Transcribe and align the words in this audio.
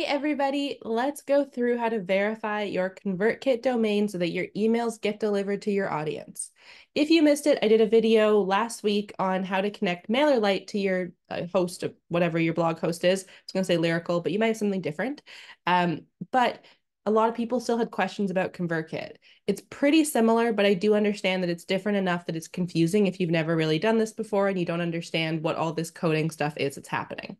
Hey 0.00 0.06
everybody, 0.06 0.78
let's 0.80 1.20
go 1.20 1.44
through 1.44 1.76
how 1.76 1.90
to 1.90 2.00
verify 2.00 2.62
your 2.62 2.88
ConvertKit 3.04 3.60
domain 3.60 4.08
so 4.08 4.16
that 4.16 4.30
your 4.30 4.46
emails 4.56 4.98
get 4.98 5.20
delivered 5.20 5.60
to 5.60 5.70
your 5.70 5.92
audience. 5.92 6.52
If 6.94 7.10
you 7.10 7.22
missed 7.22 7.46
it, 7.46 7.58
I 7.60 7.68
did 7.68 7.82
a 7.82 7.86
video 7.86 8.40
last 8.40 8.82
week 8.82 9.12
on 9.18 9.44
how 9.44 9.60
to 9.60 9.70
connect 9.70 10.08
MailerLite 10.08 10.68
to 10.68 10.78
your 10.78 11.12
uh, 11.28 11.42
host, 11.52 11.84
whatever 12.08 12.38
your 12.38 12.54
blog 12.54 12.78
host 12.78 13.04
is. 13.04 13.24
I 13.24 13.26
was 13.44 13.52
going 13.52 13.62
to 13.62 13.66
say 13.66 13.76
Lyrical, 13.76 14.22
but 14.22 14.32
you 14.32 14.38
might 14.38 14.46
have 14.46 14.56
something 14.56 14.80
different. 14.80 15.20
Um, 15.66 16.06
but 16.32 16.64
a 17.04 17.10
lot 17.10 17.28
of 17.28 17.34
people 17.34 17.60
still 17.60 17.76
had 17.76 17.90
questions 17.90 18.30
about 18.30 18.54
ConvertKit. 18.54 19.16
It's 19.46 19.62
pretty 19.68 20.04
similar, 20.04 20.54
but 20.54 20.64
I 20.64 20.72
do 20.72 20.94
understand 20.94 21.42
that 21.42 21.50
it's 21.50 21.66
different 21.66 21.98
enough 21.98 22.24
that 22.24 22.36
it's 22.36 22.48
confusing 22.48 23.06
if 23.06 23.20
you've 23.20 23.28
never 23.28 23.54
really 23.54 23.78
done 23.78 23.98
this 23.98 24.14
before 24.14 24.48
and 24.48 24.58
you 24.58 24.64
don't 24.64 24.80
understand 24.80 25.42
what 25.42 25.56
all 25.56 25.74
this 25.74 25.90
coding 25.90 26.30
stuff 26.30 26.54
is 26.56 26.76
that's 26.76 26.88
happening. 26.88 27.36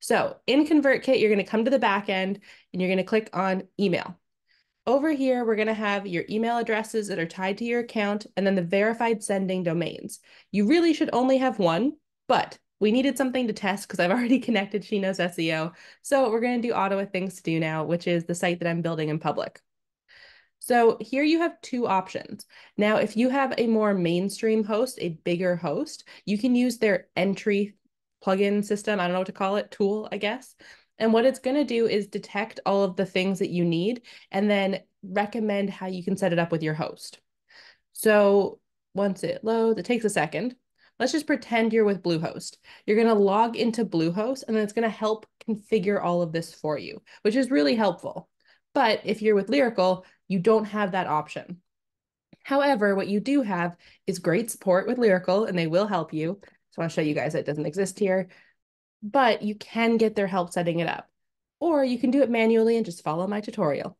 So 0.00 0.36
in 0.46 0.66
ConvertKit, 0.66 1.20
you're 1.20 1.30
going 1.30 1.44
to 1.44 1.50
come 1.50 1.64
to 1.64 1.70
the 1.70 1.78
back 1.78 2.08
end 2.08 2.40
and 2.72 2.80
you're 2.80 2.88
going 2.88 2.98
to 2.98 3.04
click 3.04 3.30
on 3.32 3.64
email. 3.78 4.16
Over 4.86 5.12
here, 5.12 5.44
we're 5.44 5.56
going 5.56 5.68
to 5.68 5.74
have 5.74 6.06
your 6.06 6.24
email 6.28 6.56
addresses 6.56 7.08
that 7.08 7.18
are 7.18 7.26
tied 7.26 7.58
to 7.58 7.64
your 7.64 7.80
account 7.80 8.26
and 8.36 8.46
then 8.46 8.54
the 8.54 8.62
verified 8.62 9.22
sending 9.22 9.62
domains. 9.62 10.20
You 10.50 10.66
really 10.66 10.94
should 10.94 11.10
only 11.12 11.38
have 11.38 11.58
one, 11.58 11.92
but 12.26 12.58
we 12.80 12.90
needed 12.90 13.18
something 13.18 13.46
to 13.46 13.52
test 13.52 13.86
because 13.86 14.00
I've 14.00 14.10
already 14.18 14.40
connected 14.40 14.84
She 14.84 14.98
Knows 14.98 15.18
SEO. 15.18 15.72
So 16.02 16.30
we're 16.30 16.40
going 16.40 16.60
to 16.60 16.68
do 16.68 16.74
Ottawa 16.74 17.04
Things 17.04 17.36
to 17.36 17.42
Do 17.42 17.60
now, 17.60 17.84
which 17.84 18.06
is 18.06 18.24
the 18.24 18.34
site 18.34 18.58
that 18.60 18.68
I'm 18.68 18.82
building 18.82 19.10
in 19.10 19.18
public. 19.18 19.60
So 20.60 20.98
here 21.00 21.22
you 21.22 21.38
have 21.40 21.60
two 21.62 21.86
options. 21.86 22.46
Now, 22.76 22.96
if 22.96 23.16
you 23.16 23.30
have 23.30 23.54
a 23.56 23.66
more 23.66 23.94
mainstream 23.94 24.62
host, 24.62 24.98
a 25.00 25.10
bigger 25.24 25.56
host, 25.56 26.04
you 26.26 26.36
can 26.36 26.54
use 26.54 26.78
their 26.78 27.08
entry 27.16 27.74
plugin 28.24 28.64
system. 28.64 29.00
I 29.00 29.04
don't 29.04 29.12
know 29.12 29.20
what 29.20 29.26
to 29.26 29.32
call 29.32 29.56
it, 29.56 29.70
tool, 29.70 30.08
I 30.10 30.18
guess. 30.18 30.54
And 30.98 31.12
what 31.12 31.24
it's 31.24 31.38
going 31.38 31.56
to 31.56 31.64
do 31.64 31.86
is 31.86 32.06
detect 32.06 32.60
all 32.66 32.82
of 32.82 32.96
the 32.96 33.06
things 33.06 33.38
that 33.38 33.50
you 33.50 33.64
need 33.64 34.02
and 34.30 34.50
then 34.50 34.80
recommend 35.02 35.70
how 35.70 35.86
you 35.86 36.04
can 36.04 36.16
set 36.16 36.32
it 36.32 36.38
up 36.38 36.52
with 36.52 36.62
your 36.62 36.74
host. 36.74 37.20
So 37.94 38.60
once 38.94 39.24
it 39.24 39.42
loads, 39.42 39.78
it 39.78 39.86
takes 39.86 40.04
a 40.04 40.10
second. 40.10 40.54
Let's 40.98 41.12
just 41.12 41.26
pretend 41.26 41.72
you're 41.72 41.86
with 41.86 42.02
Bluehost. 42.02 42.58
You're 42.84 42.96
going 42.96 43.08
to 43.08 43.14
log 43.14 43.56
into 43.56 43.86
Bluehost 43.86 44.44
and 44.46 44.54
then 44.54 44.62
it's 44.62 44.74
going 44.74 44.82
to 44.82 44.94
help 44.94 45.26
configure 45.48 46.02
all 46.02 46.20
of 46.20 46.32
this 46.32 46.52
for 46.52 46.76
you, 46.76 47.00
which 47.22 47.36
is 47.36 47.50
really 47.50 47.74
helpful. 47.74 48.28
But 48.74 49.00
if 49.04 49.22
you're 49.22 49.34
with 49.34 49.48
Lyrical, 49.48 50.04
you 50.28 50.38
don't 50.38 50.66
have 50.66 50.92
that 50.92 51.06
option. 51.06 51.62
However, 52.42 52.94
what 52.94 53.08
you 53.08 53.20
do 53.20 53.42
have 53.42 53.76
is 54.06 54.18
great 54.18 54.50
support 54.50 54.86
with 54.86 54.98
Lyrical 54.98 55.46
and 55.46 55.58
they 55.58 55.66
will 55.66 55.86
help 55.86 56.12
you. 56.12 56.40
So 56.80 56.84
I 56.84 56.86
want 56.86 56.92
to 56.92 56.94
show 56.94 57.06
you 57.06 57.14
guys 57.14 57.34
it 57.34 57.44
doesn't 57.44 57.66
exist 57.66 57.98
here, 57.98 58.28
but 59.02 59.42
you 59.42 59.54
can 59.54 59.98
get 59.98 60.16
their 60.16 60.26
help 60.26 60.50
setting 60.50 60.80
it 60.80 60.88
up. 60.88 61.10
Or 61.58 61.84
you 61.84 61.98
can 61.98 62.10
do 62.10 62.22
it 62.22 62.30
manually 62.30 62.78
and 62.78 62.86
just 62.86 63.04
follow 63.04 63.26
my 63.26 63.42
tutorial. 63.42 63.98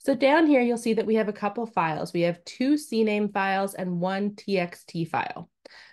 So 0.00 0.14
down 0.14 0.46
here, 0.46 0.60
you'll 0.60 0.76
see 0.76 0.92
that 0.92 1.06
we 1.06 1.14
have 1.14 1.28
a 1.28 1.32
couple 1.32 1.64
files. 1.64 2.12
We 2.12 2.20
have 2.22 2.44
two 2.44 2.74
CNAME 2.74 3.32
files 3.32 3.72
and 3.72 3.98
one 3.98 4.32
TXT 4.32 5.08
file. 5.08 5.48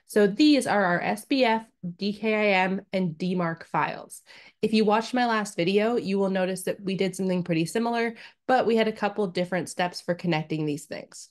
So 0.06 0.28
these 0.28 0.68
are 0.68 0.84
our 0.84 1.00
SPF, 1.00 1.66
DKIM, 1.86 2.82
and 2.92 3.14
DMARC 3.14 3.64
files. 3.64 4.24
If 4.62 4.74
you 4.74 4.84
watched 4.84 5.14
my 5.14 5.26
last 5.26 5.56
video, 5.56 5.96
you 5.96 6.20
will 6.20 6.30
notice 6.30 6.64
that 6.64 6.82
we 6.82 6.96
did 6.96 7.16
something 7.16 7.44
pretty 7.44 7.66
similar, 7.66 8.16
but 8.46 8.68
we 8.68 8.76
had 8.76 8.90
a 8.90 8.92
couple 8.92 9.26
different 9.28 9.70
steps 9.70 10.02
for 10.02 10.16
connecting 10.16 10.66
these 10.66 10.84
things. 10.84 11.30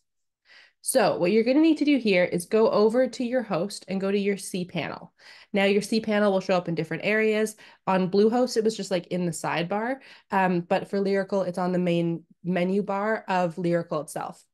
So 0.84 1.16
what 1.16 1.30
you're 1.30 1.44
going 1.44 1.56
to 1.56 1.62
need 1.62 1.78
to 1.78 1.84
do 1.84 1.97
here 1.97 2.25
is 2.25 2.47
go 2.47 2.69
over 2.69 3.06
to 3.06 3.25
your 3.25 3.42
host 3.42 3.84
and 3.86 4.00
go 4.00 4.11
to 4.11 4.19
your 4.19 4.34
cPanel. 4.34 5.11
Now 5.52 5.64
your 5.64 5.80
cPanel 5.80 6.33
will 6.33 6.41
show 6.41 6.56
up 6.56 6.69
in 6.69 6.74
different 6.74 7.05
areas. 7.05 7.55
On 7.86 8.11
Bluehost, 8.11 8.56
it 8.56 8.64
was 8.64 8.77
just 8.77 8.91
like 8.91 9.06
in 9.06 9.24
the 9.24 9.30
sidebar, 9.30 9.98
um, 10.33 10.61
but 10.62 10.91
for 10.91 11.00
Lyrical, 11.00 11.42
it's 11.42 11.58
on 11.58 11.70
the 11.70 11.78
main 11.78 12.24
menu 12.42 12.83
bar 12.83 13.24
of 13.28 13.58
Lyrical 13.58 14.00
itself. 14.00 14.44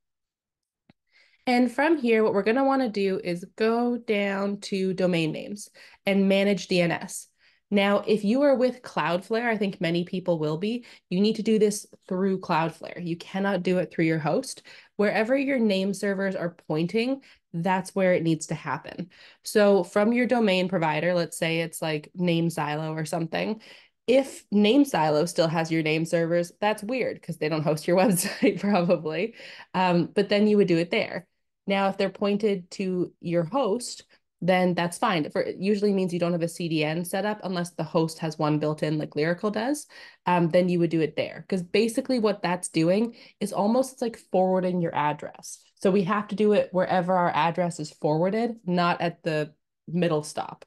And 1.46 1.72
from 1.72 1.96
here, 1.96 2.22
what 2.22 2.34
we're 2.34 2.42
going 2.42 2.56
to 2.56 2.64
want 2.64 2.82
to 2.82 2.90
do 2.90 3.18
is 3.24 3.46
go 3.56 3.96
down 3.96 4.60
to 4.60 4.92
domain 4.92 5.32
names 5.32 5.70
and 6.04 6.28
manage 6.28 6.68
DNS. 6.68 7.27
Now, 7.70 7.98
if 8.06 8.24
you 8.24 8.42
are 8.42 8.54
with 8.54 8.82
Cloudflare, 8.82 9.46
I 9.46 9.56
think 9.56 9.80
many 9.80 10.04
people 10.04 10.38
will 10.38 10.56
be, 10.56 10.86
you 11.10 11.20
need 11.20 11.36
to 11.36 11.42
do 11.42 11.58
this 11.58 11.86
through 12.08 12.40
Cloudflare. 12.40 13.04
You 13.04 13.16
cannot 13.16 13.62
do 13.62 13.78
it 13.78 13.90
through 13.90 14.06
your 14.06 14.18
host. 14.18 14.62
Wherever 14.96 15.36
your 15.36 15.58
name 15.58 15.92
servers 15.92 16.34
are 16.34 16.56
pointing, 16.66 17.22
that's 17.52 17.94
where 17.94 18.14
it 18.14 18.22
needs 18.22 18.46
to 18.46 18.54
happen. 18.54 19.10
So 19.42 19.84
from 19.84 20.12
your 20.12 20.26
domain 20.26 20.68
provider, 20.68 21.12
let's 21.14 21.36
say 21.36 21.60
it's 21.60 21.82
like 21.82 22.10
Name 22.14 22.48
Silo 22.48 22.92
or 22.94 23.04
something, 23.04 23.60
if 24.06 24.44
Name 24.50 24.86
Silo 24.86 25.26
still 25.26 25.48
has 25.48 25.70
your 25.70 25.82
name 25.82 26.06
servers, 26.06 26.50
that's 26.60 26.82
weird 26.82 27.20
because 27.20 27.36
they 27.36 27.50
don't 27.50 27.62
host 27.62 27.86
your 27.86 27.96
website 28.02 28.60
probably. 28.60 29.34
Um, 29.74 30.06
but 30.14 30.30
then 30.30 30.46
you 30.46 30.56
would 30.56 30.68
do 30.68 30.78
it 30.78 30.90
there. 30.90 31.26
Now, 31.66 31.90
if 31.90 31.98
they're 31.98 32.08
pointed 32.08 32.70
to 32.72 33.12
your 33.20 33.44
host, 33.44 34.04
then 34.40 34.74
that's 34.74 34.98
fine. 34.98 35.28
For 35.30 35.42
it 35.42 35.56
usually 35.58 35.92
means 35.92 36.12
you 36.12 36.20
don't 36.20 36.32
have 36.32 36.42
a 36.42 36.46
CDN 36.46 37.06
set 37.06 37.24
up 37.24 37.40
unless 37.42 37.70
the 37.70 37.84
host 37.84 38.18
has 38.20 38.38
one 38.38 38.58
built 38.58 38.82
in 38.82 38.98
like 38.98 39.16
Lyrical 39.16 39.50
does. 39.50 39.86
Um, 40.26 40.48
then 40.50 40.68
you 40.68 40.78
would 40.78 40.90
do 40.90 41.00
it 41.00 41.16
there 41.16 41.44
because 41.46 41.62
basically 41.62 42.18
what 42.18 42.42
that's 42.42 42.68
doing 42.68 43.16
is 43.40 43.52
almost 43.52 44.00
like 44.00 44.18
forwarding 44.30 44.80
your 44.80 44.94
address. 44.94 45.58
So 45.74 45.90
we 45.90 46.04
have 46.04 46.28
to 46.28 46.34
do 46.36 46.52
it 46.52 46.68
wherever 46.72 47.14
our 47.14 47.30
address 47.30 47.80
is 47.80 47.90
forwarded, 47.90 48.56
not 48.64 49.00
at 49.00 49.22
the 49.22 49.54
middle 49.86 50.22
stop. 50.22 50.64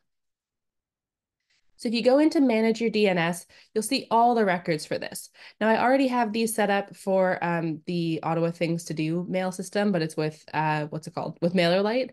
So 1.81 1.87
if 1.87 1.95
you 1.95 2.03
go 2.03 2.19
into 2.19 2.41
manage 2.41 2.79
your 2.79 2.91
DNS, 2.91 3.43
you'll 3.73 3.81
see 3.81 4.05
all 4.11 4.35
the 4.35 4.45
records 4.45 4.85
for 4.85 4.99
this. 4.99 5.31
Now 5.59 5.67
I 5.67 5.81
already 5.81 6.07
have 6.09 6.31
these 6.31 6.53
set 6.53 6.69
up 6.69 6.95
for 6.95 7.43
um, 7.43 7.81
the 7.87 8.19
Ottawa 8.21 8.51
Things 8.51 8.83
to 8.85 8.93
Do 8.93 9.25
mail 9.27 9.51
system, 9.51 9.91
but 9.91 10.03
it's 10.03 10.15
with, 10.15 10.45
uh, 10.53 10.85
what's 10.87 11.07
it 11.07 11.15
called? 11.15 11.39
With 11.41 11.55
MailerLite. 11.55 12.11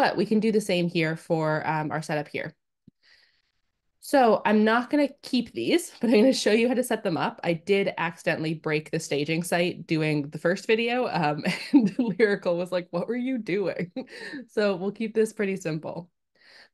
But 0.00 0.16
we 0.16 0.24
can 0.24 0.40
do 0.40 0.50
the 0.50 0.62
same 0.62 0.88
here 0.88 1.14
for 1.14 1.62
um, 1.68 1.90
our 1.90 2.00
setup 2.00 2.26
here. 2.26 2.54
So 4.00 4.40
I'm 4.46 4.64
not 4.64 4.88
going 4.88 5.06
to 5.06 5.14
keep 5.22 5.52
these, 5.52 5.92
but 6.00 6.06
I'm 6.06 6.14
going 6.14 6.24
to 6.24 6.32
show 6.32 6.52
you 6.52 6.68
how 6.68 6.72
to 6.72 6.82
set 6.82 7.04
them 7.04 7.18
up. 7.18 7.38
I 7.44 7.52
did 7.52 7.92
accidentally 7.98 8.54
break 8.54 8.90
the 8.90 8.98
staging 8.98 9.42
site 9.42 9.86
doing 9.86 10.30
the 10.30 10.38
first 10.38 10.66
video, 10.66 11.06
um, 11.08 11.44
and 11.72 11.94
Lyrical 11.98 12.56
was 12.56 12.72
like, 12.72 12.88
what 12.92 13.08
were 13.08 13.14
you 13.14 13.36
doing? 13.36 13.92
so 14.48 14.74
we'll 14.74 14.90
keep 14.90 15.14
this 15.14 15.34
pretty 15.34 15.56
simple. 15.56 16.08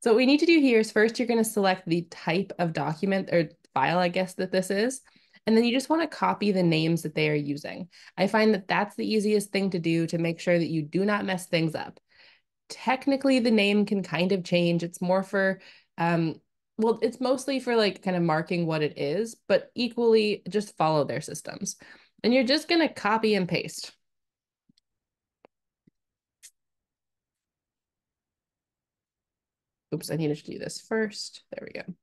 So 0.05 0.13
what 0.13 0.19
we 0.19 0.27
need 0.27 0.39
to 0.39 0.47
do 0.47 0.61
here 0.61 0.79
is 0.79 0.93
first 0.93 1.19
you're 1.19 1.27
going 1.27 1.43
to 1.43 1.51
select 1.51 1.83
the 1.89 2.03
type 2.03 2.53
of 2.61 2.75
document 2.75 3.31
or 3.33 3.51
file, 3.75 3.99
I 3.99 4.07
guess, 4.07 4.35
that 4.35 4.53
this 4.53 4.71
is. 4.71 5.01
And 5.49 5.57
then 5.57 5.65
you 5.65 5.73
just 5.73 5.91
want 5.91 6.03
to 6.03 6.17
copy 6.17 6.53
the 6.53 6.63
names 6.63 7.03
that 7.03 7.17
they 7.17 7.29
are 7.29 7.35
using. 7.35 7.89
I 8.17 8.29
find 8.29 8.55
that 8.55 8.69
that's 8.69 8.95
the 8.95 9.05
easiest 9.13 9.51
thing 9.51 9.71
to 9.71 9.81
do 9.81 10.07
to 10.07 10.19
make 10.19 10.39
sure 10.39 10.57
that 10.57 10.71
you 10.71 10.83
do 10.83 11.05
not 11.05 11.25
mess 11.25 11.47
things 11.47 11.75
up 11.75 11.99
technically 12.69 13.38
the 13.41 13.50
name 13.50 13.87
can 13.87 14.03
kind 14.03 14.32
of 14.32 14.44
change. 14.44 14.82
It's 14.82 15.00
more 15.00 15.22
for 15.22 15.60
um 15.99 16.41
well, 16.78 16.99
it's 17.03 17.21
mostly 17.21 17.59
for 17.60 17.75
like 17.77 18.03
kind 18.03 18.16
of 18.16 18.22
marking 18.22 18.66
what 18.66 18.82
it 18.82 18.99
is, 18.99 19.37
but 19.49 19.71
equally 19.75 20.43
just 20.49 20.77
follow 20.77 21.04
their 21.04 21.21
systems. 21.22 21.77
And 22.22 22.34
you're 22.34 22.44
just 22.44 22.69
going 22.69 22.87
to 22.87 22.93
copy 22.93 23.34
and 23.34 23.49
paste. 23.49 23.93
Oops, 29.94 30.10
I 30.10 30.16
needed 30.16 30.37
to 30.38 30.50
do 30.50 30.59
this 30.59 30.81
first. 30.81 31.44
There 31.53 31.66
we 31.66 31.81
go. 31.81 31.94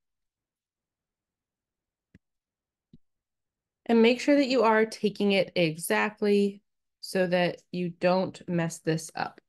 And 3.85 4.01
make 4.01 4.21
sure 4.21 4.35
that 4.35 4.47
you 4.47 4.63
are 4.63 4.85
taking 4.85 5.33
it 5.33 5.51
exactly 5.55 6.61
so 7.01 7.27
that 7.27 7.61
you 7.71 7.89
don't 7.89 8.41
mess 8.47 8.79
this 8.79 9.11
up 9.13 9.41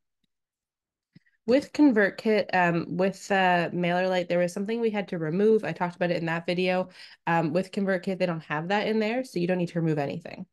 with 1.47 1.73
ConvertKit, 1.73 2.47
um, 2.55 2.97
with 2.97 3.31
uh, 3.31 3.69
MailerLite, 3.71 4.29
there 4.29 4.39
was 4.39 4.53
something 4.53 4.81
we 4.81 4.91
had 4.91 5.09
to 5.09 5.19
remove. 5.19 5.65
I 5.65 5.73
talked 5.73 5.97
about 5.97 6.11
it 6.11 6.17
in 6.17 6.27
that 6.27 6.47
video. 6.47 6.89
Um, 7.27 7.53
with 7.53 7.71
ConvertKit, 7.71 8.19
they 8.19 8.27
don't 8.27 8.45
have 8.45 8.69
that 8.69 8.87
in 8.87 8.99
there, 8.99 9.25
so 9.25 9.39
you 9.39 9.47
don't 9.47 9.59
need 9.59 9.69
to 9.69 9.81
remove 9.81 9.99
anything. 9.99 10.47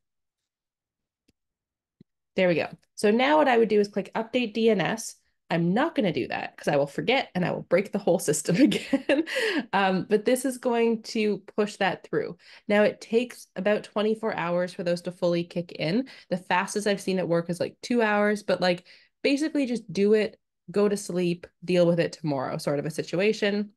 There 2.35 2.47
we 2.47 2.55
go. 2.55 2.67
So 2.95 3.11
now 3.11 3.37
what 3.37 3.47
I 3.47 3.57
would 3.57 3.69
do 3.69 3.79
is 3.79 3.87
click 3.87 4.11
Update 4.15 4.53
DNS. 4.53 5.15
I'm 5.49 5.73
not 5.73 5.95
going 5.95 6.05
to 6.05 6.17
do 6.17 6.29
that 6.29 6.55
because 6.55 6.69
I 6.69 6.77
will 6.77 6.87
forget 6.87 7.29
and 7.35 7.43
I 7.43 7.51
will 7.51 7.63
break 7.63 7.91
the 7.91 7.99
whole 7.99 8.19
system 8.29 8.55
again. 8.55 9.25
um, 9.73 10.05
but 10.09 10.23
this 10.25 10.45
is 10.45 10.57
going 10.57 11.03
to 11.03 11.39
push 11.55 11.75
that 11.77 12.07
through. 12.07 12.37
Now 12.67 12.83
it 12.83 13.01
takes 13.01 13.47
about 13.55 13.83
24 13.83 14.35
hours 14.35 14.73
for 14.73 14.83
those 14.83 15.01
to 15.03 15.11
fully 15.11 15.43
kick 15.43 15.73
in. 15.73 16.07
The 16.29 16.37
fastest 16.37 16.87
I've 16.87 17.01
seen 17.01 17.19
it 17.19 17.27
work 17.27 17.49
is 17.49 17.59
like 17.59 17.75
two 17.81 18.01
hours, 18.01 18.43
but 18.43 18.61
like 18.61 18.85
basically 19.23 19.65
just 19.65 19.91
do 19.91 20.13
it 20.13 20.39
go 20.71 20.89
to 20.89 20.97
sleep, 20.97 21.47
deal 21.63 21.85
with 21.85 21.99
it 21.99 22.13
tomorrow 22.13 22.57
sort 22.57 22.79
of 22.79 22.85
a 22.85 22.91
situation. 22.91 23.71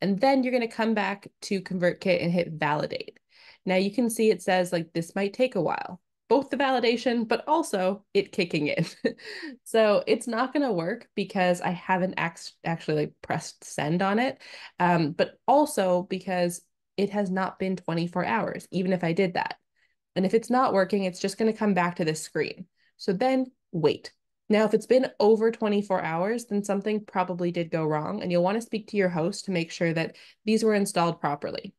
And 0.00 0.20
then 0.20 0.42
you're 0.42 0.52
going 0.52 0.68
to 0.68 0.74
come 0.74 0.94
back 0.94 1.28
to 1.42 1.60
ConvertKit 1.60 2.22
and 2.22 2.32
hit 2.32 2.52
validate. 2.52 3.18
Now 3.66 3.76
you 3.76 3.92
can 3.92 4.08
see 4.08 4.30
it 4.30 4.42
says 4.42 4.72
like 4.72 4.92
this 4.92 5.14
might 5.14 5.34
take 5.34 5.56
a 5.56 5.60
while, 5.60 6.00
both 6.28 6.50
the 6.50 6.56
validation, 6.56 7.26
but 7.26 7.44
also 7.48 8.04
it 8.14 8.32
kicking 8.32 8.68
in. 8.68 8.86
so 9.64 10.02
it's 10.06 10.28
not 10.28 10.52
going 10.52 10.66
to 10.66 10.72
work 10.72 11.08
because 11.14 11.60
I 11.60 11.70
haven't 11.70 12.14
actually 12.16 12.96
like 12.96 13.12
pressed 13.22 13.64
send 13.64 14.00
on 14.00 14.18
it. 14.18 14.38
Um, 14.78 15.12
but 15.12 15.38
also 15.46 16.02
because 16.04 16.62
it 16.96 17.10
has 17.10 17.30
not 17.30 17.58
been 17.58 17.76
24 17.76 18.24
hours, 18.24 18.68
even 18.70 18.92
if 18.92 19.04
I 19.04 19.12
did 19.12 19.34
that. 19.34 19.56
And 20.16 20.26
if 20.26 20.34
it's 20.34 20.50
not 20.50 20.72
working, 20.72 21.04
it's 21.04 21.20
just 21.20 21.38
going 21.38 21.50
to 21.50 21.58
come 21.58 21.74
back 21.74 21.96
to 21.96 22.04
this 22.04 22.20
screen. 22.20 22.66
So 22.96 23.12
then 23.12 23.52
wait. 23.72 24.12
Now, 24.48 24.64
if 24.64 24.72
it's 24.72 24.86
been 24.86 25.10
over 25.20 25.50
24 25.50 26.02
hours, 26.02 26.46
then 26.46 26.64
something 26.64 27.04
probably 27.04 27.50
did 27.50 27.70
go 27.70 27.84
wrong, 27.84 28.22
and 28.22 28.32
you'll 28.32 28.42
want 28.42 28.56
to 28.56 28.62
speak 28.66 28.88
to 28.88 28.96
your 28.96 29.10
host 29.10 29.44
to 29.44 29.50
make 29.50 29.70
sure 29.70 29.92
that 29.92 30.16
these 30.44 30.64
were 30.64 30.74
installed 30.74 31.20
properly. 31.20 31.74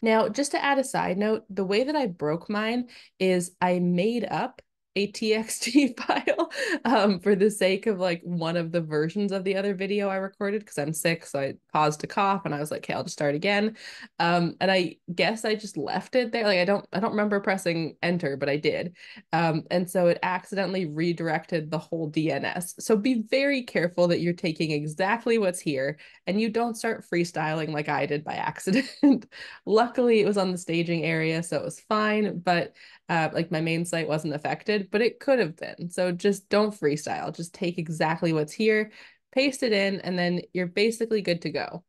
Now, 0.00 0.28
just 0.28 0.52
to 0.52 0.62
add 0.62 0.78
a 0.78 0.84
side 0.84 1.18
note, 1.18 1.44
the 1.48 1.64
way 1.64 1.84
that 1.84 1.96
I 1.96 2.06
broke 2.06 2.50
mine 2.50 2.88
is 3.18 3.52
I 3.60 3.78
made 3.78 4.24
up 4.24 4.62
a 4.96 5.10
txt 5.10 5.98
file 6.00 6.50
um, 6.84 7.18
for 7.18 7.34
the 7.34 7.50
sake 7.50 7.86
of 7.86 7.98
like 7.98 8.20
one 8.22 8.56
of 8.56 8.70
the 8.70 8.80
versions 8.80 9.32
of 9.32 9.44
the 9.44 9.56
other 9.56 9.74
video 9.74 10.08
I 10.08 10.16
recorded 10.16 10.60
because 10.60 10.78
I'm 10.78 10.92
sick. 10.92 11.26
So 11.26 11.40
I 11.40 11.54
paused 11.72 12.00
to 12.00 12.06
cough 12.06 12.42
and 12.44 12.54
I 12.54 12.60
was 12.60 12.70
like, 12.70 12.84
okay, 12.84 12.94
I'll 12.94 13.02
just 13.02 13.14
start 13.14 13.34
again. 13.34 13.76
Um, 14.18 14.54
and 14.60 14.70
I 14.70 14.96
guess 15.12 15.44
I 15.44 15.54
just 15.54 15.76
left 15.76 16.14
it 16.14 16.32
there. 16.32 16.44
Like 16.44 16.58
I 16.58 16.64
don't 16.64 16.86
I 16.92 17.00
don't 17.00 17.10
remember 17.10 17.40
pressing 17.40 17.96
enter, 18.02 18.36
but 18.36 18.48
I 18.48 18.56
did. 18.56 18.96
Um, 19.32 19.64
and 19.70 19.90
so 19.90 20.06
it 20.06 20.18
accidentally 20.22 20.86
redirected 20.86 21.70
the 21.70 21.78
whole 21.78 22.10
DNS. 22.10 22.80
So 22.80 22.96
be 22.96 23.22
very 23.22 23.62
careful 23.62 24.08
that 24.08 24.20
you're 24.20 24.32
taking 24.32 24.70
exactly 24.70 25.38
what's 25.38 25.60
here 25.60 25.98
and 26.26 26.40
you 26.40 26.48
don't 26.50 26.76
start 26.76 27.04
freestyling 27.10 27.70
like 27.72 27.88
I 27.88 28.06
did 28.06 28.24
by 28.24 28.34
accident. 28.44 29.26
Luckily, 29.66 30.20
it 30.20 30.26
was 30.26 30.36
on 30.38 30.52
the 30.52 30.58
staging 30.58 31.04
area, 31.04 31.42
so 31.42 31.56
it 31.56 31.64
was 31.64 31.80
fine. 31.80 32.38
But 32.38 32.74
uh, 33.08 33.28
like 33.32 33.50
my 33.50 33.60
main 33.60 33.84
site 33.84 34.08
wasn't 34.08 34.34
affected, 34.34 34.88
but 34.90 35.02
it 35.02 35.20
could 35.20 35.38
have 35.38 35.56
been. 35.56 35.90
So 35.90 36.12
just 36.12 36.48
don't 36.48 36.78
freestyle. 36.78 37.34
Just 37.34 37.54
take 37.54 37.78
exactly 37.78 38.32
what's 38.32 38.52
here, 38.52 38.92
paste 39.32 39.62
it 39.62 39.72
in, 39.72 40.00
and 40.00 40.18
then 40.18 40.40
you're 40.52 40.66
basically 40.66 41.22
good 41.22 41.42
to 41.42 41.50
go. 41.50 41.84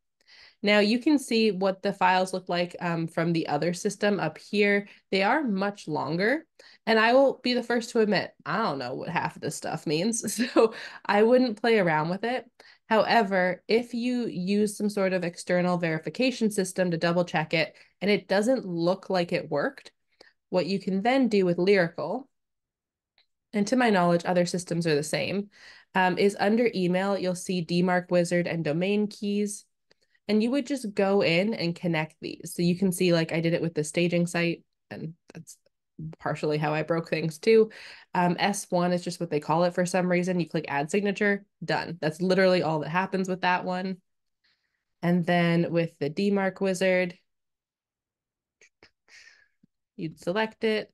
Now 0.66 0.80
you 0.80 0.98
can 0.98 1.20
see 1.20 1.52
what 1.52 1.84
the 1.84 1.94
files 1.94 2.34
look 2.34 2.50
like 2.50 2.76
um, 2.82 3.08
from 3.08 3.34
the 3.34 3.48
other 3.48 3.72
system 3.74 4.20
up 4.20 4.40
here. 4.40 4.88
They 5.12 5.22
are 5.22 5.44
much 5.44 5.88
longer. 5.88 6.46
And 6.88 6.98
I 6.98 7.14
will 7.14 7.40
be 7.44 7.54
the 7.54 7.64
first 7.64 7.92
to 7.92 8.00
admit, 8.00 8.34
I 8.46 8.58
don't 8.58 8.80
know 8.80 8.96
what 8.96 9.10
half 9.10 9.36
of 9.36 9.42
this 9.42 9.56
stuff 9.56 9.86
means. 9.86 10.42
So 10.56 10.74
I 11.06 11.24
wouldn't 11.24 11.62
play 11.62 11.78
around 11.78 12.10
with 12.10 12.24
it. 12.24 12.46
However, 12.90 13.64
if 13.68 13.94
you 13.94 14.26
use 14.26 14.78
some 14.78 14.90
sort 14.90 15.14
of 15.14 15.24
external 15.24 15.78
verification 15.78 16.52
system 16.52 16.92
to 16.92 16.98
double 16.98 17.26
check 17.26 17.54
it 17.54 17.76
and 18.02 18.12
it 18.12 18.28
doesn't 18.28 18.66
look 18.66 19.10
like 19.10 19.34
it 19.34 19.50
worked, 19.50 19.92
what 20.56 20.68
you 20.68 20.80
can 20.80 21.02
then 21.02 21.28
do 21.28 21.46
with 21.46 21.58
Lyrical, 21.58 22.30
and 23.52 23.68
to 23.68 23.76
my 23.76 23.90
knowledge, 23.90 24.24
other 24.24 24.46
systems 24.46 24.88
are 24.88 24.96
the 24.96 25.04
same, 25.04 25.50
um, 25.96 26.18
is 26.18 26.38
under 26.40 26.72
email, 26.74 27.18
you'll 27.18 27.36
see 27.36 27.64
DMARC 27.64 28.10
Wizard 28.10 28.48
and 28.48 28.64
domain 28.64 29.08
keys. 29.08 29.66
And 30.30 30.42
you 30.42 30.52
would 30.52 30.66
just 30.66 30.94
go 30.94 31.22
in 31.22 31.54
and 31.54 31.76
connect 31.76 32.16
these. 32.22 32.54
So 32.56 32.62
you 32.62 32.78
can 32.78 32.94
see, 32.94 33.12
like, 33.12 33.34
I 33.34 33.42
did 33.42 33.54
it 33.54 33.62
with 33.62 33.74
the 33.74 33.84
staging 33.84 34.28
site, 34.28 34.64
and 34.90 35.14
that's 35.34 35.58
partially 36.20 36.58
how 36.58 36.74
I 36.74 36.84
broke 36.84 37.10
things 37.10 37.38
too. 37.38 37.70
Um, 38.14 38.36
S1 38.36 38.94
is 38.94 39.04
just 39.04 39.20
what 39.20 39.30
they 39.30 39.42
call 39.42 39.66
it 39.66 39.76
for 39.76 39.86
some 39.86 40.10
reason. 40.10 40.40
You 40.40 40.48
click 40.48 40.66
add 40.70 40.90
signature, 40.90 41.44
done. 41.66 41.98
That's 42.00 42.22
literally 42.22 42.64
all 42.64 42.80
that 42.80 42.90
happens 42.90 43.28
with 43.28 43.42
that 43.42 43.66
one. 43.66 43.98
And 45.02 45.26
then 45.26 45.70
with 45.70 45.92
the 46.00 46.10
DMARC 46.10 46.62
wizard, 46.62 47.18
you'd 49.96 50.20
select 50.20 50.64
it. 50.64 50.92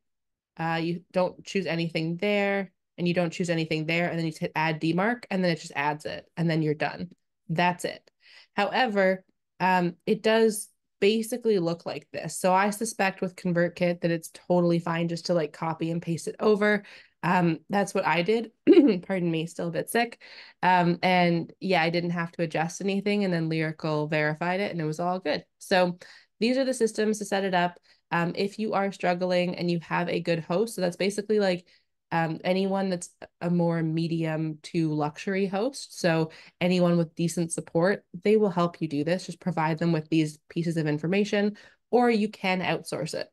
Uh, 0.57 0.79
you 0.81 1.01
don't 1.11 1.43
choose 1.45 1.65
anything 1.65 2.17
there 2.17 2.71
and 2.97 3.07
you 3.07 3.13
don't 3.13 3.31
choose 3.31 3.49
anything 3.49 3.85
there. 3.85 4.09
And 4.09 4.19
then 4.19 4.25
you 4.25 4.33
hit 4.37 4.51
add 4.55 4.81
DMARC 4.81 5.23
and 5.31 5.43
then 5.43 5.51
it 5.51 5.59
just 5.59 5.71
adds 5.75 6.05
it 6.05 6.25
and 6.37 6.49
then 6.49 6.61
you're 6.61 6.73
done. 6.73 7.09
That's 7.49 7.85
it. 7.85 8.09
However, 8.55 9.23
um, 9.59 9.95
it 10.05 10.21
does 10.23 10.69
basically 10.99 11.59
look 11.59 11.85
like 11.85 12.07
this. 12.13 12.37
So 12.37 12.53
I 12.53 12.69
suspect 12.69 13.21
with 13.21 13.35
ConvertKit 13.35 14.01
that 14.01 14.11
it's 14.11 14.29
totally 14.47 14.79
fine 14.79 15.07
just 15.07 15.25
to 15.27 15.33
like 15.33 15.51
copy 15.51 15.91
and 15.91 16.01
paste 16.01 16.27
it 16.27 16.35
over. 16.39 16.83
Um, 17.23 17.59
that's 17.69 17.93
what 17.93 18.05
I 18.05 18.21
did. 18.21 18.51
Pardon 19.07 19.29
me, 19.29 19.45
still 19.47 19.67
a 19.67 19.71
bit 19.71 19.89
sick. 19.89 20.21
Um, 20.63 20.99
and 21.03 21.51
yeah, 21.59 21.81
I 21.81 21.89
didn't 21.89 22.11
have 22.11 22.31
to 22.33 22.43
adjust 22.43 22.81
anything. 22.81 23.23
And 23.23 23.33
then 23.33 23.49
Lyrical 23.49 24.07
verified 24.07 24.59
it 24.59 24.71
and 24.71 24.79
it 24.79 24.85
was 24.85 24.99
all 24.99 25.19
good. 25.19 25.43
So 25.59 25.97
these 26.39 26.57
are 26.57 26.65
the 26.65 26.73
systems 26.73 27.19
to 27.19 27.25
set 27.25 27.43
it 27.43 27.53
up. 27.53 27.79
Um, 28.11 28.33
if 28.35 28.59
you 28.59 28.73
are 28.73 28.91
struggling 28.91 29.55
and 29.55 29.71
you 29.71 29.79
have 29.81 30.09
a 30.09 30.19
good 30.19 30.39
host, 30.39 30.75
so 30.75 30.81
that's 30.81 30.97
basically 30.97 31.39
like 31.39 31.65
um, 32.11 32.39
anyone 32.43 32.89
that's 32.89 33.09
a 33.39 33.49
more 33.49 33.81
medium 33.81 34.59
to 34.63 34.93
luxury 34.93 35.45
host. 35.45 35.99
So 35.99 36.31
anyone 36.59 36.97
with 36.97 37.15
decent 37.15 37.51
support, 37.53 38.03
they 38.23 38.35
will 38.37 38.49
help 38.49 38.81
you 38.81 38.87
do 38.87 39.03
this. 39.03 39.25
Just 39.25 39.39
provide 39.39 39.79
them 39.79 39.91
with 39.93 40.09
these 40.09 40.37
pieces 40.49 40.77
of 40.77 40.87
information, 40.87 41.57
or 41.89 42.09
you 42.09 42.29
can 42.29 42.61
outsource 42.61 43.13
it. 43.13 43.29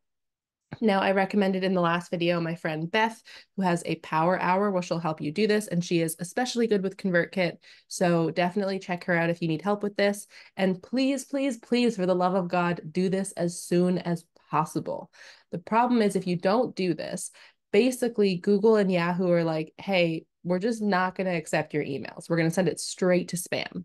Now, 0.81 1.01
I 1.01 1.13
recommended 1.13 1.65
in 1.65 1.75
the 1.75 1.81
last 1.81 2.11
video 2.11 2.41
my 2.41 2.55
friend 2.55 2.91
Beth, 2.91 3.21
who 3.57 3.63
has 3.63 3.83
a 3.85 3.97
power 3.97 4.41
hour 4.41 4.71
where 4.71 4.83
she'll 4.83 4.99
help 4.99 5.21
you 5.21 5.33
do 5.33 5.47
this, 5.47 5.67
and 5.67 5.85
she 5.85 6.01
is 6.01 6.15
especially 6.21 6.67
good 6.67 6.83
with 6.83 6.97
ConvertKit. 6.97 7.57
So 7.89 8.31
definitely 8.31 8.79
check 8.79 9.05
her 9.05 9.15
out 9.15 9.31
if 9.31 9.41
you 9.41 9.49
need 9.49 9.63
help 9.63 9.83
with 9.83 9.97
this. 9.97 10.27
And 10.57 10.81
please, 10.81 11.25
please, 11.25 11.57
please, 11.57 11.97
for 11.97 12.07
the 12.07 12.15
love 12.15 12.35
of 12.35 12.49
God, 12.49 12.83
do 12.93 13.09
this 13.09 13.33
as 13.33 13.61
soon 13.61 13.99
as 13.99 14.25
possible. 14.51 15.11
The 15.53 15.59
problem 15.59 16.03
is 16.03 16.17
if 16.17 16.27
you 16.27 16.37
don't 16.37 16.75
do 16.75 16.95
this, 16.95 17.31
basically 17.73 18.37
Google 18.37 18.77
and 18.77 18.91
Yahoo 18.91 19.31
are 19.31 19.45
like, 19.45 19.73
hey, 19.79 20.25
we're 20.45 20.59
just 20.59 20.83
not 20.83 21.15
going 21.15 21.27
to 21.27 21.37
accept 21.37 21.75
your 21.75 21.85
emails. 21.85 22.29
We're 22.29 22.37
going 22.37 22.49
to 22.49 22.55
send 22.55 22.69
it 22.69 22.81
straight 22.81 23.29
to 23.29 23.37
spam. 23.37 23.85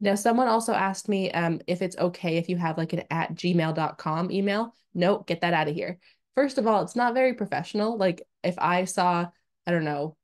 Now, 0.00 0.14
someone 0.14 0.46
also 0.46 0.72
asked 0.72 1.08
me 1.08 1.30
um, 1.32 1.60
if 1.66 1.82
it's 1.82 1.96
okay 1.96 2.36
if 2.36 2.48
you 2.48 2.56
have 2.56 2.78
like 2.78 2.92
an 2.92 3.02
at 3.10 3.34
gmail.com 3.34 4.30
email. 4.30 4.74
No, 4.94 5.18
get 5.18 5.40
that 5.40 5.54
out 5.54 5.68
of 5.68 5.74
here. 5.74 5.98
First 6.36 6.58
of 6.58 6.66
all, 6.66 6.82
it's 6.82 6.94
not 6.94 7.14
very 7.14 7.34
professional. 7.34 7.96
Like 7.96 8.22
if 8.44 8.56
I 8.58 8.84
saw, 8.84 9.26
I 9.66 9.70
don't 9.70 9.84
know, 9.84 10.16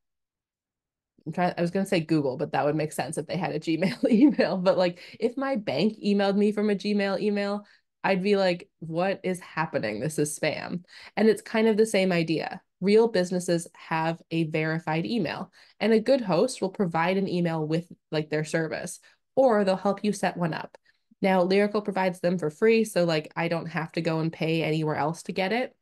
I'm 1.27 1.33
trying, 1.33 1.55
I 1.57 1.61
was 1.61 1.71
going 1.71 1.85
to 1.85 1.89
say 1.89 2.01
Google, 2.01 2.37
but 2.37 2.53
that 2.53 2.65
would 2.65 2.77
make 2.77 2.93
sense 2.93 3.19
if 3.19 3.27
they 3.27 3.37
had 3.37 3.53
a 3.53 3.61
Gmail 3.61 4.09
email. 4.11 4.59
But 4.59 4.79
like 4.79 5.01
if 5.19 5.37
my 5.37 5.57
bank 5.57 5.95
emailed 6.05 6.37
me 6.37 6.53
from 6.53 6.71
a 6.71 6.75
Gmail 6.77 7.21
email, 7.21 7.67
I'd 8.05 8.23
be 8.23 8.37
like, 8.37 8.69
what 8.81 9.21
is 9.25 9.41
happening? 9.41 9.99
This 9.99 10.19
is 10.19 10.39
spam. 10.39 10.85
And 11.17 11.29
it's 11.29 11.41
kind 11.43 11.67
of 11.67 11.79
the 11.79 11.87
same 11.87 12.13
idea. 12.13 12.61
Real 12.83 13.09
businesses 13.09 13.67
have 13.75 14.21
a 14.31 14.45
verified 14.45 15.07
email, 15.07 15.51
and 15.81 15.93
a 15.93 16.01
good 16.01 16.21
host 16.21 16.61
will 16.61 16.69
provide 16.69 17.17
an 17.17 17.29
email 17.29 17.67
with 17.67 17.91
like 18.13 18.29
their 18.29 18.45
service, 18.45 19.01
or 19.35 19.65
they'll 19.65 19.77
help 19.77 20.05
you 20.05 20.13
set 20.13 20.37
one 20.37 20.53
up. 20.53 20.77
Now, 21.23 21.43
Lyrical 21.43 21.81
provides 21.81 22.21
them 22.21 22.37
for 22.37 22.51
free, 22.51 22.85
so 22.85 23.05
like 23.05 23.33
I 23.35 23.49
don't 23.49 23.67
have 23.67 23.91
to 23.93 24.03
go 24.03 24.21
and 24.21 24.31
pay 24.31 24.63
anywhere 24.63 24.97
else 24.97 25.23
to 25.25 25.33
get 25.33 25.53
it. 25.53 25.75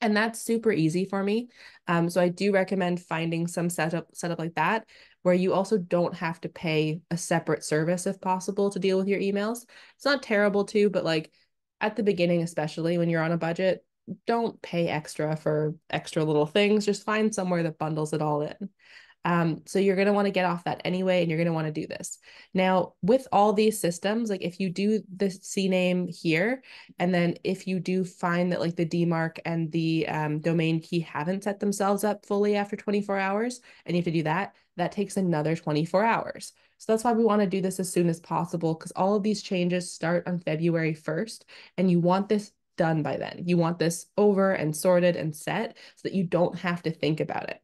And 0.00 0.16
that's 0.16 0.40
super 0.40 0.72
easy 0.72 1.04
for 1.04 1.22
me. 1.22 1.48
Um, 1.88 2.08
so 2.08 2.22
I 2.22 2.28
do 2.28 2.52
recommend 2.52 3.00
finding 3.00 3.46
some 3.48 3.68
setup 3.68 4.06
setup 4.14 4.38
like 4.38 4.54
that 4.54 4.86
where 5.22 5.34
you 5.34 5.52
also 5.52 5.78
don't 5.78 6.14
have 6.14 6.40
to 6.40 6.48
pay 6.48 7.00
a 7.10 7.16
separate 7.16 7.64
service 7.64 8.06
if 8.06 8.20
possible 8.20 8.70
to 8.70 8.78
deal 8.78 8.98
with 8.98 9.08
your 9.08 9.20
emails. 9.20 9.66
It's 9.96 10.04
not 10.04 10.22
terrible 10.22 10.64
too, 10.64 10.90
but 10.90 11.04
like 11.04 11.30
at 11.80 11.96
the 11.96 12.02
beginning, 12.02 12.42
especially 12.42 12.98
when 12.98 13.08
you're 13.08 13.22
on 13.22 13.32
a 13.32 13.38
budget, 13.38 13.84
don't 14.26 14.60
pay 14.62 14.88
extra 14.88 15.36
for 15.36 15.74
extra 15.88 16.24
little 16.24 16.46
things. 16.46 16.84
Just 16.84 17.04
find 17.04 17.34
somewhere 17.34 17.62
that 17.62 17.78
bundles 17.78 18.12
it 18.12 18.22
all 18.22 18.42
in. 18.42 18.70
Um, 19.24 19.62
so 19.66 19.78
you're 19.78 19.96
going 19.96 20.06
to 20.06 20.12
want 20.12 20.26
to 20.26 20.32
get 20.32 20.46
off 20.46 20.64
that 20.64 20.80
anyway, 20.84 21.20
and 21.20 21.30
you're 21.30 21.38
going 21.38 21.46
to 21.46 21.52
want 21.52 21.66
to 21.66 21.80
do 21.80 21.86
this. 21.86 22.18
Now, 22.54 22.94
with 23.02 23.28
all 23.32 23.52
these 23.52 23.78
systems, 23.78 24.30
like 24.30 24.42
if 24.42 24.58
you 24.58 24.70
do 24.70 25.02
the 25.14 25.26
CNAME 25.26 26.08
here, 26.14 26.62
and 26.98 27.14
then 27.14 27.34
if 27.44 27.66
you 27.66 27.80
do 27.80 28.04
find 28.04 28.52
that 28.52 28.60
like 28.60 28.76
the 28.76 28.86
DMARC 28.86 29.38
and 29.44 29.70
the 29.72 30.08
um, 30.08 30.40
domain 30.40 30.80
key 30.80 31.00
haven't 31.00 31.44
set 31.44 31.60
themselves 31.60 32.02
up 32.02 32.24
fully 32.24 32.56
after 32.56 32.76
24 32.76 33.18
hours, 33.18 33.60
and 33.84 33.94
you 33.94 34.00
have 34.00 34.06
to 34.06 34.10
do 34.10 34.22
that, 34.22 34.54
that 34.76 34.92
takes 34.92 35.16
another 35.16 35.54
24 35.54 36.04
hours. 36.04 36.52
So 36.78 36.92
that's 36.92 37.04
why 37.04 37.12
we 37.12 37.24
want 37.24 37.42
to 37.42 37.46
do 37.46 37.60
this 37.60 37.78
as 37.78 37.92
soon 37.92 38.08
as 38.08 38.20
possible 38.20 38.72
because 38.72 38.92
all 38.92 39.14
of 39.14 39.22
these 39.22 39.42
changes 39.42 39.92
start 39.92 40.26
on 40.26 40.38
February 40.38 40.94
1st, 40.94 41.42
and 41.76 41.90
you 41.90 42.00
want 42.00 42.30
this 42.30 42.52
done 42.80 43.02
by 43.02 43.18
then. 43.18 43.42
You 43.44 43.58
want 43.58 43.78
this 43.78 44.06
over 44.16 44.52
and 44.52 44.74
sorted 44.74 45.14
and 45.14 45.36
set 45.36 45.76
so 45.96 46.08
that 46.08 46.14
you 46.14 46.24
don't 46.24 46.58
have 46.60 46.82
to 46.84 46.90
think 46.90 47.20
about 47.20 47.50
it. 47.50 47.60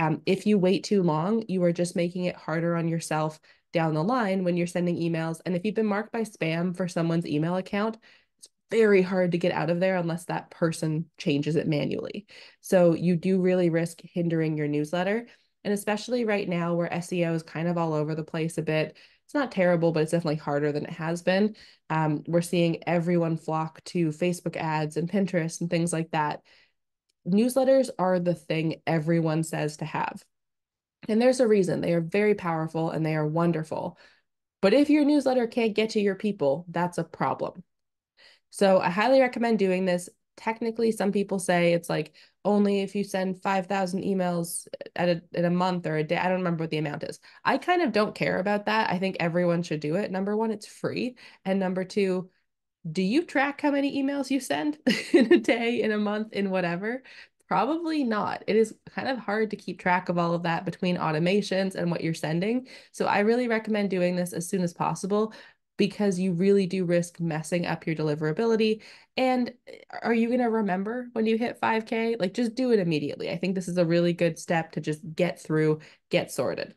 Um, 0.00 0.22
if 0.24 0.46
you 0.46 0.58
wait 0.58 0.82
too 0.82 1.02
long, 1.02 1.44
you 1.46 1.62
are 1.62 1.72
just 1.72 1.94
making 1.94 2.24
it 2.24 2.34
harder 2.34 2.74
on 2.74 2.88
yourself 2.88 3.38
down 3.74 3.92
the 3.92 4.02
line 4.02 4.44
when 4.44 4.56
you're 4.56 4.66
sending 4.66 4.96
emails. 4.96 5.40
And 5.44 5.54
if 5.54 5.62
you've 5.62 5.74
been 5.74 5.84
marked 5.84 6.10
by 6.10 6.22
spam 6.22 6.74
for 6.74 6.88
someone's 6.88 7.26
email 7.26 7.56
account, 7.56 7.98
it's 8.38 8.48
very 8.70 9.02
hard 9.02 9.32
to 9.32 9.38
get 9.38 9.52
out 9.52 9.68
of 9.68 9.78
there 9.78 9.96
unless 9.96 10.24
that 10.24 10.50
person 10.50 11.04
changes 11.18 11.54
it 11.54 11.68
manually. 11.68 12.26
So 12.62 12.94
you 12.94 13.14
do 13.14 13.42
really 13.42 13.68
risk 13.68 14.00
hindering 14.02 14.56
your 14.56 14.68
newsletter. 14.68 15.26
And 15.64 15.74
especially 15.74 16.24
right 16.24 16.48
now 16.48 16.74
where 16.74 16.88
SEO 16.88 17.34
is 17.34 17.42
kind 17.42 17.68
of 17.68 17.76
all 17.76 17.92
over 17.92 18.14
the 18.14 18.24
place 18.24 18.56
a 18.56 18.62
bit, 18.62 18.96
it's 19.26 19.34
not 19.34 19.52
terrible, 19.52 19.92
but 19.92 20.02
it's 20.02 20.12
definitely 20.12 20.36
harder 20.36 20.72
than 20.72 20.86
it 20.86 20.94
has 20.94 21.20
been. 21.20 21.54
Um, 21.90 22.24
we're 22.26 22.40
seeing 22.40 22.82
everyone 22.88 23.36
flock 23.36 23.84
to 23.84 24.08
Facebook 24.08 24.56
ads 24.56 24.96
and 24.96 25.10
Pinterest 25.10 25.60
and 25.60 25.68
things 25.68 25.92
like 25.92 26.10
that 26.12 26.40
newsletters 27.26 27.90
are 27.98 28.18
the 28.18 28.34
thing 28.34 28.82
everyone 28.86 29.42
says 29.42 29.78
to 29.78 29.84
have. 29.84 30.24
And 31.08 31.20
there's 31.20 31.40
a 31.40 31.48
reason 31.48 31.80
they 31.80 31.94
are 31.94 32.00
very 32.00 32.34
powerful 32.34 32.90
and 32.90 33.04
they 33.04 33.16
are 33.16 33.26
wonderful. 33.26 33.98
But 34.62 34.74
if 34.74 34.90
your 34.90 35.04
newsletter 35.04 35.46
can't 35.46 35.74
get 35.74 35.90
to 35.90 36.00
your 36.00 36.14
people, 36.14 36.66
that's 36.68 36.98
a 36.98 37.04
problem. 37.04 37.62
So 38.50 38.80
I 38.80 38.90
highly 38.90 39.20
recommend 39.20 39.58
doing 39.58 39.84
this. 39.84 40.08
Technically, 40.36 40.92
some 40.92 41.12
people 41.12 41.38
say 41.38 41.72
it's 41.72 41.88
like 41.88 42.12
only 42.44 42.80
if 42.80 42.94
you 42.94 43.04
send 43.04 43.42
5,000 43.42 44.02
emails 44.02 44.66
at 44.96 45.08
a, 45.08 45.22
at 45.34 45.44
a 45.44 45.50
month 45.50 45.86
or 45.86 45.96
a 45.96 46.04
day. 46.04 46.16
I 46.16 46.24
don't 46.24 46.38
remember 46.38 46.64
what 46.64 46.70
the 46.70 46.78
amount 46.78 47.04
is. 47.04 47.20
I 47.44 47.58
kind 47.58 47.82
of 47.82 47.92
don't 47.92 48.14
care 48.14 48.38
about 48.38 48.66
that. 48.66 48.90
I 48.90 48.98
think 48.98 49.16
everyone 49.20 49.62
should 49.62 49.80
do 49.80 49.96
it. 49.96 50.10
Number 50.10 50.36
one, 50.36 50.50
it's 50.50 50.66
free. 50.66 51.16
And 51.44 51.58
number 51.60 51.84
two, 51.84 52.30
do 52.90 53.02
you 53.02 53.24
track 53.24 53.60
how 53.60 53.70
many 53.70 54.02
emails 54.02 54.30
you 54.30 54.40
send 54.40 54.78
in 55.12 55.32
a 55.32 55.38
day, 55.38 55.82
in 55.82 55.92
a 55.92 55.98
month, 55.98 56.32
in 56.32 56.50
whatever? 56.50 57.02
Probably 57.48 58.04
not. 58.04 58.44
It 58.46 58.56
is 58.56 58.74
kind 58.94 59.08
of 59.08 59.18
hard 59.18 59.50
to 59.50 59.56
keep 59.56 59.80
track 59.80 60.08
of 60.08 60.18
all 60.18 60.34
of 60.34 60.44
that 60.44 60.64
between 60.64 60.96
automations 60.96 61.74
and 61.74 61.90
what 61.90 62.02
you're 62.02 62.14
sending. 62.14 62.68
So 62.92 63.06
I 63.06 63.20
really 63.20 63.48
recommend 63.48 63.90
doing 63.90 64.14
this 64.16 64.32
as 64.32 64.48
soon 64.48 64.62
as 64.62 64.72
possible 64.72 65.34
because 65.76 66.18
you 66.18 66.32
really 66.32 66.66
do 66.66 66.84
risk 66.84 67.18
messing 67.20 67.66
up 67.66 67.86
your 67.86 67.96
deliverability. 67.96 68.82
And 69.16 69.52
eh, 69.66 69.78
are 70.02 70.14
you 70.14 70.28
going 70.28 70.40
to 70.40 70.46
remember 70.50 71.08
when 71.12 71.26
you 71.26 71.38
hit 71.38 71.58
5K? 71.58 72.16
Like, 72.20 72.34
just 72.34 72.54
do 72.54 72.70
it 72.72 72.78
immediately. 72.78 73.30
I 73.30 73.36
think 73.38 73.54
this 73.54 73.68
is 73.68 73.78
a 73.78 73.84
really 73.86 74.12
good 74.12 74.38
step 74.38 74.72
to 74.72 74.80
just 74.80 75.00
get 75.14 75.40
through, 75.40 75.80
get 76.10 76.30
sorted. 76.30 76.74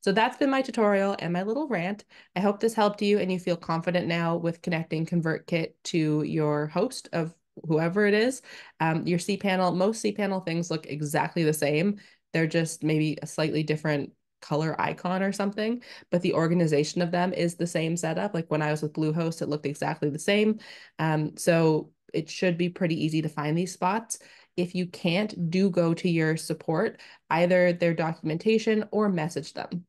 So 0.00 0.12
that's 0.12 0.36
been 0.36 0.50
my 0.50 0.62
tutorial 0.62 1.16
and 1.18 1.32
my 1.32 1.42
little 1.42 1.68
rant. 1.68 2.04
I 2.36 2.40
hope 2.40 2.60
this 2.60 2.74
helped 2.74 3.02
you 3.02 3.18
and 3.18 3.30
you 3.30 3.38
feel 3.38 3.56
confident 3.56 4.06
now 4.06 4.36
with 4.36 4.62
connecting 4.62 5.06
ConvertKit 5.06 5.72
to 5.84 6.22
your 6.22 6.68
host 6.68 7.08
of 7.12 7.34
whoever 7.66 8.06
it 8.06 8.14
is. 8.14 8.42
Um, 8.80 9.06
your 9.06 9.18
cPanel, 9.18 9.76
most 9.76 10.04
cPanel 10.04 10.44
things 10.44 10.70
look 10.70 10.86
exactly 10.86 11.42
the 11.42 11.52
same. 11.52 11.98
They're 12.32 12.46
just 12.46 12.84
maybe 12.84 13.18
a 13.20 13.26
slightly 13.26 13.62
different 13.62 14.12
color 14.40 14.80
icon 14.80 15.22
or 15.22 15.32
something, 15.32 15.82
but 16.10 16.22
the 16.22 16.34
organization 16.34 17.02
of 17.02 17.10
them 17.10 17.32
is 17.32 17.56
the 17.56 17.66
same 17.66 17.96
setup. 17.96 18.34
Like 18.34 18.50
when 18.50 18.62
I 18.62 18.70
was 18.70 18.82
with 18.82 18.92
Bluehost, 18.92 19.42
it 19.42 19.48
looked 19.48 19.66
exactly 19.66 20.10
the 20.10 20.18
same. 20.18 20.60
Um, 20.98 21.36
so 21.36 21.90
it 22.14 22.30
should 22.30 22.56
be 22.56 22.68
pretty 22.68 23.04
easy 23.04 23.22
to 23.22 23.28
find 23.28 23.58
these 23.58 23.72
spots. 23.72 24.18
If 24.58 24.74
you 24.74 24.86
can't, 24.86 25.50
do 25.50 25.70
go 25.70 25.94
to 25.94 26.08
your 26.08 26.36
support, 26.36 27.00
either 27.30 27.72
their 27.72 27.94
documentation 27.94 28.84
or 28.90 29.08
message 29.08 29.54
them. 29.54 29.86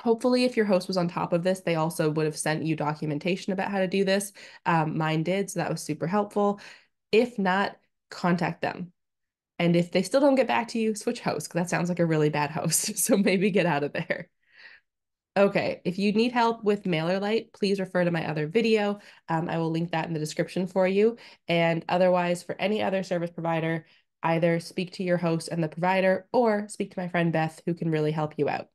Hopefully, 0.00 0.44
if 0.44 0.56
your 0.56 0.66
host 0.66 0.88
was 0.88 0.96
on 0.98 1.08
top 1.08 1.32
of 1.32 1.42
this, 1.42 1.60
they 1.60 1.76
also 1.76 2.10
would 2.10 2.26
have 2.26 2.36
sent 2.36 2.64
you 2.64 2.76
documentation 2.76 3.52
about 3.52 3.70
how 3.70 3.78
to 3.78 3.88
do 3.88 4.04
this. 4.04 4.32
Um, 4.66 4.98
mine 4.98 5.22
did, 5.22 5.50
so 5.50 5.60
that 5.60 5.70
was 5.70 5.82
super 5.82 6.06
helpful. 6.06 6.60
If 7.12 7.38
not, 7.38 7.76
contact 8.10 8.62
them. 8.62 8.92
And 9.58 9.76
if 9.76 9.92
they 9.92 10.02
still 10.02 10.20
don't 10.20 10.34
get 10.36 10.48
back 10.48 10.68
to 10.68 10.78
you, 10.78 10.94
switch 10.94 11.20
hosts, 11.20 11.48
because 11.48 11.62
that 11.62 11.70
sounds 11.70 11.88
like 11.88 12.00
a 12.00 12.06
really 12.06 12.30
bad 12.30 12.50
host. 12.50 12.96
So 12.98 13.16
maybe 13.16 13.50
get 13.50 13.66
out 13.66 13.84
of 13.84 13.92
there. 13.94 14.28
Okay, 15.36 15.82
if 15.84 15.98
you 15.98 16.12
need 16.12 16.32
help 16.32 16.64
with 16.64 16.84
MailerLite, 16.84 17.52
please 17.52 17.78
refer 17.78 18.04
to 18.04 18.10
my 18.10 18.26
other 18.26 18.46
video. 18.46 19.00
Um, 19.28 19.50
I 19.50 19.58
will 19.58 19.70
link 19.70 19.90
that 19.90 20.06
in 20.06 20.14
the 20.14 20.18
description 20.18 20.66
for 20.66 20.88
you. 20.88 21.18
And 21.46 21.84
otherwise, 21.90 22.42
for 22.42 22.56
any 22.58 22.82
other 22.82 23.02
service 23.02 23.30
provider, 23.30 23.84
either 24.22 24.60
speak 24.60 24.92
to 24.92 25.02
your 25.02 25.18
host 25.18 25.48
and 25.48 25.62
the 25.62 25.68
provider 25.68 26.26
or 26.32 26.68
speak 26.68 26.94
to 26.94 27.00
my 27.00 27.08
friend 27.08 27.34
Beth, 27.34 27.60
who 27.66 27.74
can 27.74 27.90
really 27.90 28.12
help 28.12 28.34
you 28.38 28.48
out. 28.48 28.68